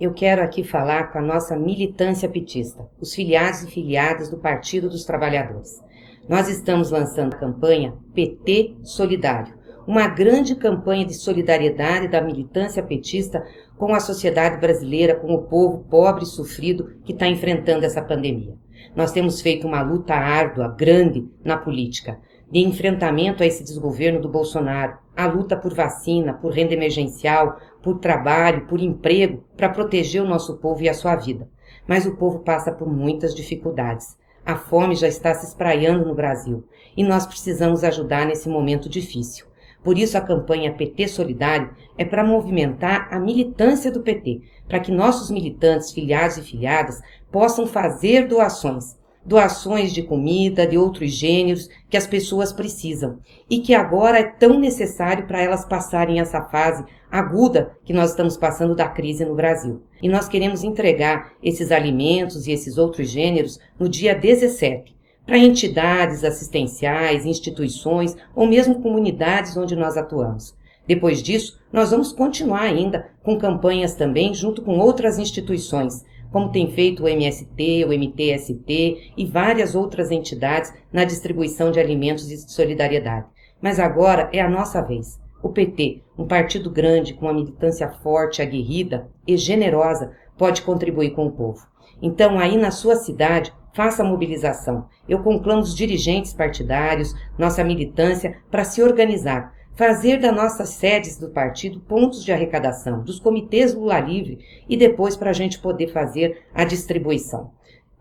Eu 0.00 0.12
quero 0.14 0.40
aqui 0.44 0.62
falar 0.62 1.10
com 1.10 1.18
a 1.18 1.22
nossa 1.22 1.56
militância 1.56 2.28
petista, 2.28 2.88
os 3.00 3.12
filiados 3.12 3.64
e 3.64 3.66
filiadas 3.66 4.30
do 4.30 4.38
Partido 4.38 4.88
dos 4.88 5.04
Trabalhadores. 5.04 5.82
Nós 6.28 6.48
estamos 6.48 6.92
lançando 6.92 7.34
a 7.34 7.38
campanha 7.38 7.94
PT 8.14 8.76
Solidário, 8.84 9.58
uma 9.88 10.06
grande 10.06 10.54
campanha 10.54 11.04
de 11.04 11.14
solidariedade 11.14 12.06
da 12.06 12.20
militância 12.20 12.80
petista 12.80 13.44
com 13.76 13.92
a 13.92 13.98
sociedade 13.98 14.60
brasileira, 14.60 15.16
com 15.16 15.34
o 15.34 15.42
povo 15.42 15.84
pobre 15.90 16.22
e 16.22 16.28
sofrido 16.28 16.92
que 17.04 17.12
está 17.12 17.26
enfrentando 17.26 17.84
essa 17.84 18.00
pandemia. 18.00 18.54
Nós 18.94 19.10
temos 19.10 19.40
feito 19.40 19.66
uma 19.66 19.82
luta 19.82 20.14
árdua, 20.14 20.68
grande 20.78 21.28
na 21.44 21.56
política, 21.56 22.20
de 22.50 22.60
enfrentamento 22.60 23.42
a 23.42 23.46
esse 23.46 23.64
desgoverno 23.64 24.20
do 24.20 24.28
Bolsonaro, 24.28 24.96
a 25.16 25.26
luta 25.26 25.56
por 25.56 25.74
vacina, 25.74 26.32
por 26.32 26.52
renda 26.52 26.74
emergencial, 26.74 27.58
por 27.82 27.98
trabalho, 27.98 28.66
por 28.66 28.80
emprego, 28.80 29.44
para 29.56 29.68
proteger 29.68 30.22
o 30.22 30.28
nosso 30.28 30.56
povo 30.58 30.82
e 30.82 30.88
a 30.88 30.94
sua 30.94 31.16
vida. 31.16 31.48
Mas 31.86 32.06
o 32.06 32.16
povo 32.16 32.40
passa 32.40 32.72
por 32.72 32.88
muitas 32.88 33.34
dificuldades. 33.34 34.16
A 34.44 34.56
fome 34.56 34.94
já 34.94 35.08
está 35.08 35.34
se 35.34 35.46
espraiando 35.46 36.06
no 36.06 36.14
Brasil 36.14 36.64
e 36.96 37.04
nós 37.04 37.26
precisamos 37.26 37.84
ajudar 37.84 38.26
nesse 38.26 38.48
momento 38.48 38.88
difícil. 38.88 39.46
Por 39.82 39.96
isso, 39.96 40.18
a 40.18 40.20
campanha 40.20 40.74
PT 40.74 41.08
Solidário 41.08 41.70
é 41.96 42.04
para 42.04 42.24
movimentar 42.24 43.08
a 43.10 43.18
militância 43.18 43.90
do 43.90 44.02
PT, 44.02 44.42
para 44.66 44.80
que 44.80 44.90
nossos 44.90 45.30
militantes, 45.30 45.92
filiados 45.92 46.36
e 46.36 46.42
filiadas, 46.42 47.00
possam 47.30 47.66
fazer 47.66 48.26
doações 48.26 48.98
doações 49.24 49.92
de 49.92 50.02
comida, 50.02 50.66
de 50.66 50.78
outros 50.78 51.12
gêneros 51.12 51.68
que 51.90 51.96
as 51.96 52.06
pessoas 52.06 52.52
precisam 52.52 53.18
e 53.48 53.60
que 53.60 53.74
agora 53.74 54.18
é 54.18 54.24
tão 54.24 54.58
necessário 54.58 55.26
para 55.26 55.42
elas 55.42 55.64
passarem 55.64 56.20
essa 56.20 56.42
fase 56.42 56.84
aguda 57.10 57.76
que 57.84 57.92
nós 57.92 58.10
estamos 58.10 58.36
passando 58.36 58.74
da 58.74 58.88
crise 58.88 59.24
no 59.24 59.34
Brasil. 59.34 59.82
E 60.02 60.08
nós 60.08 60.28
queremos 60.28 60.62
entregar 60.62 61.32
esses 61.42 61.70
alimentos 61.72 62.46
e 62.46 62.52
esses 62.52 62.78
outros 62.78 63.08
gêneros 63.08 63.58
no 63.78 63.88
dia 63.88 64.14
17 64.14 64.96
para 65.26 65.36
entidades 65.36 66.24
assistenciais, 66.24 67.26
instituições 67.26 68.16
ou 68.34 68.46
mesmo 68.46 68.80
comunidades 68.80 69.56
onde 69.56 69.76
nós 69.76 69.96
atuamos. 69.96 70.56
Depois 70.86 71.22
disso, 71.22 71.58
nós 71.70 71.90
vamos 71.90 72.12
continuar 72.12 72.62
ainda 72.62 73.10
com 73.22 73.36
campanhas 73.36 73.94
também 73.94 74.32
junto 74.32 74.62
com 74.62 74.78
outras 74.78 75.18
instituições, 75.18 76.02
como 76.30 76.50
tem 76.50 76.70
feito 76.70 77.04
o 77.04 77.08
MST, 77.08 77.84
o 77.84 77.92
MTST 77.92 79.12
e 79.16 79.26
várias 79.26 79.74
outras 79.74 80.10
entidades 80.10 80.72
na 80.92 81.04
distribuição 81.04 81.70
de 81.70 81.80
alimentos 81.80 82.30
e 82.30 82.36
de 82.36 82.52
solidariedade. 82.52 83.26
Mas 83.60 83.80
agora 83.80 84.28
é 84.32 84.40
a 84.40 84.48
nossa 84.48 84.80
vez. 84.80 85.20
O 85.42 85.48
PT, 85.48 86.02
um 86.18 86.26
partido 86.26 86.70
grande 86.70 87.14
com 87.14 87.26
uma 87.26 87.34
militância 87.34 87.88
forte, 88.02 88.42
aguerrida 88.42 89.08
e 89.26 89.36
generosa, 89.36 90.12
pode 90.36 90.62
contribuir 90.62 91.10
com 91.10 91.26
o 91.26 91.32
povo. 91.32 91.66
Então, 92.02 92.38
aí 92.38 92.56
na 92.56 92.70
sua 92.70 92.96
cidade, 92.96 93.52
faça 93.74 94.02
a 94.02 94.06
mobilização. 94.06 94.86
Eu 95.08 95.22
conclamo 95.22 95.62
os 95.62 95.74
dirigentes 95.74 96.32
partidários, 96.32 97.14
nossa 97.38 97.62
militância, 97.62 98.36
para 98.50 98.64
se 98.64 98.82
organizar, 98.82 99.52
fazer 99.78 100.18
das 100.18 100.34
nossas 100.34 100.70
sedes 100.70 101.16
do 101.16 101.28
partido 101.28 101.78
pontos 101.78 102.24
de 102.24 102.32
arrecadação, 102.32 103.00
dos 103.00 103.20
comitês 103.20 103.72
Lula 103.72 104.00
Livre 104.00 104.40
e 104.68 104.76
depois 104.76 105.16
para 105.16 105.30
a 105.30 105.32
gente 105.32 105.60
poder 105.60 105.86
fazer 105.92 106.42
a 106.52 106.64
distribuição. 106.64 107.52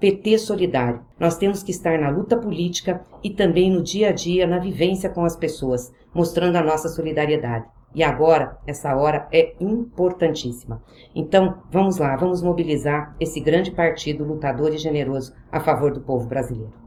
PT 0.00 0.38
solidário. 0.38 1.02
Nós 1.20 1.36
temos 1.36 1.62
que 1.62 1.70
estar 1.70 1.98
na 1.98 2.08
luta 2.08 2.34
política 2.34 3.04
e 3.22 3.28
também 3.28 3.70
no 3.70 3.82
dia 3.82 4.08
a 4.08 4.12
dia, 4.12 4.46
na 4.46 4.58
vivência 4.58 5.10
com 5.10 5.22
as 5.22 5.36
pessoas, 5.36 5.92
mostrando 6.14 6.56
a 6.56 6.62
nossa 6.62 6.88
solidariedade. 6.88 7.66
E 7.94 8.02
agora, 8.02 8.56
essa 8.66 8.96
hora 8.96 9.28
é 9.30 9.54
importantíssima. 9.60 10.82
Então, 11.14 11.62
vamos 11.70 11.98
lá, 11.98 12.16
vamos 12.16 12.42
mobilizar 12.42 13.14
esse 13.20 13.38
grande 13.38 13.70
partido 13.70 14.24
lutador 14.24 14.72
e 14.72 14.78
generoso 14.78 15.34
a 15.52 15.60
favor 15.60 15.92
do 15.92 16.00
povo 16.00 16.26
brasileiro. 16.26 16.85